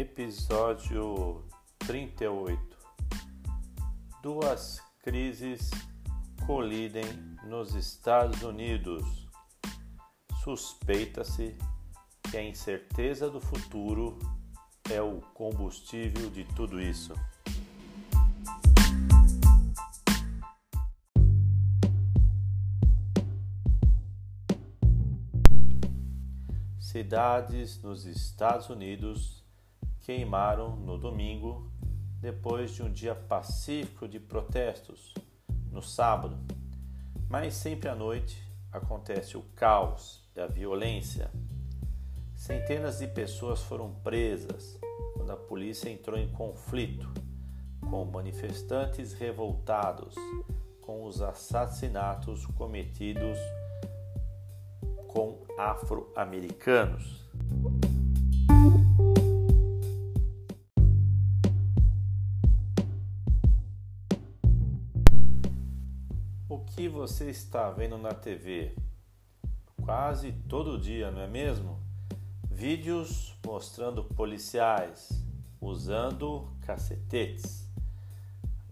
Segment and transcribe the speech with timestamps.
[0.00, 1.44] Episódio
[1.80, 2.78] 38
[4.22, 5.70] Duas crises
[6.46, 7.02] colidem
[7.42, 9.26] nos Estados Unidos.
[10.44, 11.58] Suspeita-se
[12.30, 14.20] que a incerteza do futuro
[14.88, 17.12] é o combustível de tudo isso.
[26.78, 29.37] Cidades nos Estados Unidos
[30.08, 31.70] queimaram no domingo,
[32.18, 35.12] depois de um dia pacífico de protestos,
[35.70, 36.38] no sábado.
[37.28, 41.30] Mas sempre à noite acontece o caos e a violência.
[42.34, 44.80] Centenas de pessoas foram presas
[45.12, 47.12] quando a polícia entrou em conflito
[47.78, 50.14] com manifestantes revoltados
[50.80, 53.36] com os assassinatos cometidos
[55.06, 57.27] com afro-americanos.
[66.78, 68.72] Que você está vendo na TV?
[69.82, 71.76] Quase todo dia, não é mesmo?
[72.48, 75.08] Vídeos mostrando policiais
[75.60, 77.68] usando cacetetes.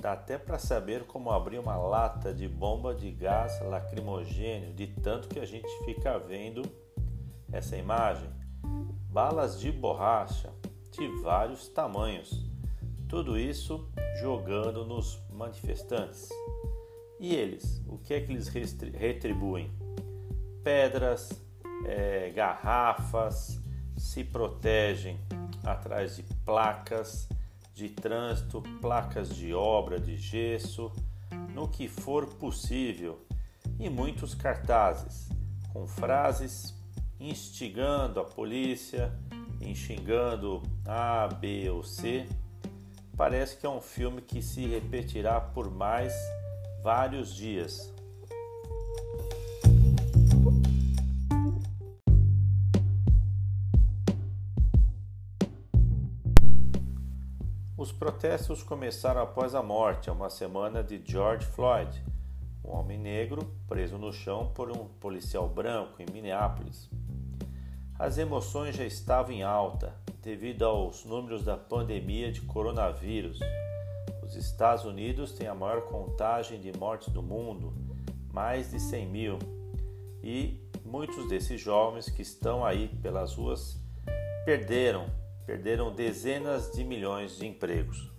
[0.00, 5.26] Dá até para saber como abrir uma lata de bomba de gás lacrimogênio, de tanto
[5.26, 6.62] que a gente fica vendo
[7.50, 8.30] essa imagem.
[9.10, 10.52] Balas de borracha
[10.92, 12.46] de vários tamanhos.
[13.08, 13.90] Tudo isso
[14.20, 16.28] jogando nos manifestantes.
[17.20, 19.70] E eles, o que é que eles retribuem?
[20.62, 21.30] Pedras,
[21.84, 23.60] é, garrafas,
[23.96, 25.18] se protegem
[25.64, 27.28] atrás de placas
[27.74, 30.92] de trânsito, placas de obra de gesso,
[31.54, 33.24] no que for possível,
[33.78, 35.28] e muitos cartazes
[35.72, 36.74] com frases
[37.20, 39.12] instigando a polícia,
[39.74, 42.26] xingando A, B ou C.
[43.16, 46.12] Parece que é um filme que se repetirá por mais
[46.82, 47.92] vários dias.
[57.76, 62.04] Os protestos começaram após a morte, há uma semana, de George Floyd,
[62.64, 66.90] um homem negro preso no chão por um policial branco em Minneapolis.
[67.98, 73.38] As emoções já estavam em alta devido aos números da pandemia de coronavírus
[74.28, 77.72] os Estados Unidos têm a maior contagem de mortes do mundo,
[78.30, 79.38] mais de 100 mil,
[80.22, 83.82] e muitos desses jovens que estão aí pelas ruas
[84.44, 85.06] perderam,
[85.46, 88.12] perderam dezenas de milhões de empregos.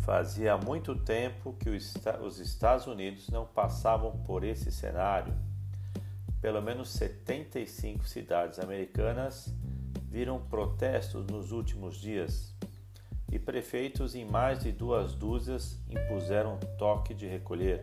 [0.00, 5.32] Fazia muito tempo que os Estados Unidos não passavam por esse cenário
[6.44, 9.48] pelo menos 75 cidades americanas
[10.10, 12.54] viram protestos nos últimos dias
[13.32, 17.82] e prefeitos em mais de duas dúzias impuseram toque de recolher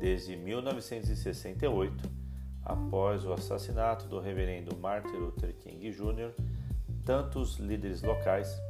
[0.00, 2.10] desde 1968,
[2.64, 6.32] após o assassinato do reverendo Martin Luther King Jr.,
[7.04, 8.60] tantos líderes locais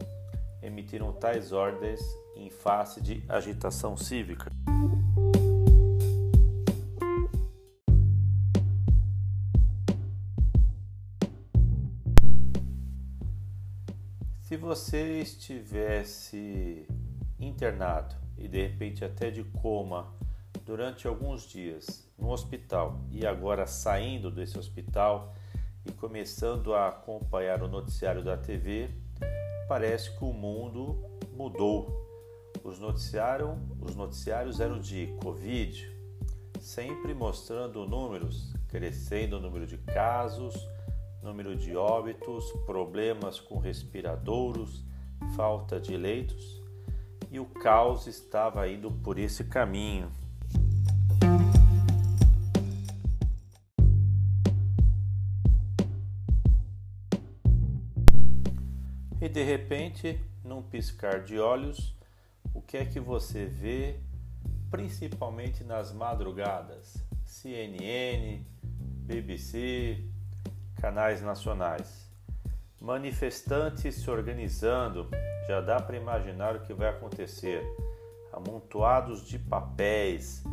[0.61, 2.03] emitiram tais ordens
[2.37, 4.51] em face de agitação cívica.
[14.57, 16.89] Se você estivesse
[17.39, 20.11] internado e de repente até de coma
[20.65, 25.35] durante alguns dias no hospital e agora saindo desse hospital
[25.85, 28.89] e começando a acompanhar o noticiário da TV,
[29.69, 32.09] parece que o mundo mudou.
[32.65, 35.95] Os, noticiário, os noticiários eram de Covid,
[36.61, 40.55] sempre mostrando números, crescendo o número de casos,
[41.27, 44.85] número de óbitos, problemas com respiradouros,
[45.35, 46.63] falta de leitos,
[47.33, 50.09] e o caos estava indo por esse caminho.
[59.21, 61.93] E de repente, num piscar de olhos,
[62.55, 63.99] o que é que você vê,
[64.71, 67.05] principalmente nas madrugadas?
[67.25, 68.45] CNN,
[69.09, 70.05] BBC,
[70.81, 72.07] canais nacionais.
[72.81, 75.09] Manifestantes se organizando,
[75.49, 77.63] já dá para imaginar o que vai acontecer.
[78.33, 80.45] Amontoados de papéis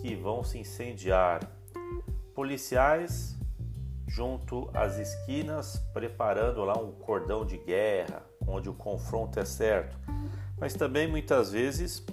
[0.00, 1.40] que vão se incendiar.
[2.34, 3.36] Policiais
[4.06, 9.96] junto às esquinas preparando lá um cordão de guerra, onde o confronto é certo.
[10.58, 12.04] Mas também muitas vezes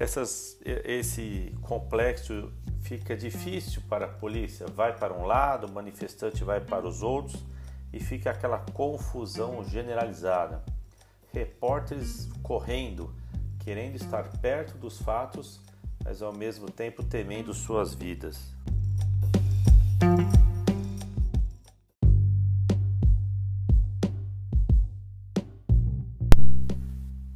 [0.00, 2.52] Essas, esse complexo
[2.88, 7.44] fica difícil para a polícia, vai para um lado, o manifestante vai para os outros
[7.92, 10.64] e fica aquela confusão generalizada.
[11.30, 13.14] Repórteres correndo,
[13.62, 15.60] querendo estar perto dos fatos,
[16.02, 18.54] mas ao mesmo tempo temendo suas vidas.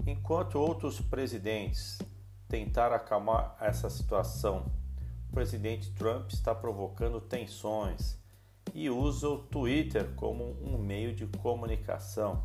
[0.07, 1.99] Enquanto outros presidentes
[2.49, 4.81] tentaram acalmar essa situação,
[5.33, 8.19] o presidente Trump está provocando tensões
[8.75, 12.45] e usa o Twitter como um meio de comunicação.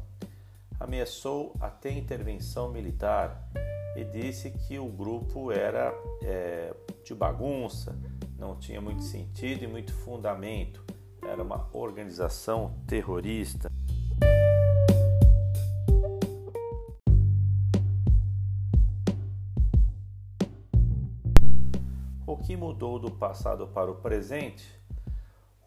[0.79, 3.51] Ameaçou até intervenção militar
[3.97, 5.93] e disse que o grupo era
[6.23, 6.73] é,
[7.03, 7.93] de bagunça,
[8.39, 10.81] não tinha muito sentido e muito fundamento,
[11.21, 13.69] era uma organização terrorista.
[22.47, 24.65] Que mudou do passado para o presente?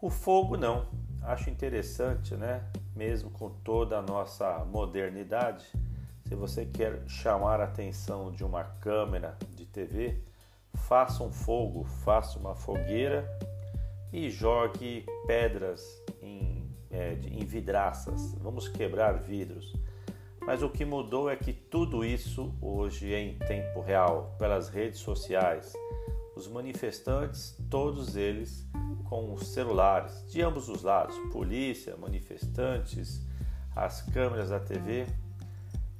[0.01, 0.87] O fogo não.
[1.21, 2.67] Acho interessante, né?
[2.95, 5.71] Mesmo com toda a nossa modernidade,
[6.27, 10.23] se você quer chamar a atenção de uma câmera de TV,
[10.73, 13.29] faça um fogo, faça uma fogueira
[14.11, 15.83] e jogue pedras
[16.19, 18.33] em, é, em vidraças.
[18.39, 19.71] Vamos quebrar vidros.
[20.39, 24.99] Mas o que mudou é que tudo isso hoje é em tempo real, pelas redes
[24.99, 25.75] sociais
[26.41, 28.65] os manifestantes, todos eles
[29.05, 33.21] com os celulares de ambos os lados, polícia, manifestantes,
[33.75, 35.05] as câmeras da TV.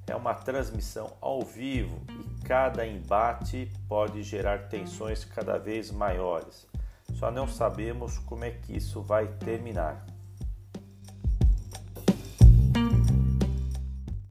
[0.08, 6.68] É uma transmissão ao vivo e cada embate pode gerar tensões cada vez maiores.
[7.14, 10.04] Só não sabemos como é que isso vai terminar.